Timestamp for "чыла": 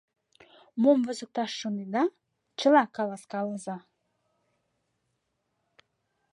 2.59-2.83